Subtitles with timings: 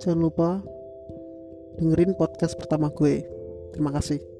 [0.00, 0.50] jangan lupa
[1.76, 3.24] dengerin podcast pertama gue.
[3.72, 4.35] Terima kasih.